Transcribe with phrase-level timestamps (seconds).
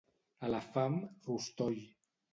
[0.47, 0.97] A la fam,
[1.27, 1.81] rostoll.